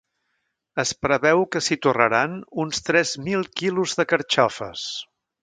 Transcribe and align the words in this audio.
Es 0.83 0.93
preveu 1.07 1.43
que 1.55 1.61
s’hi 1.65 1.77
torraran 1.87 2.39
uns 2.65 2.81
tres 2.89 3.13
mil 3.27 3.47
quilos 3.61 3.95
de 4.01 4.09
carxofes. 4.15 4.89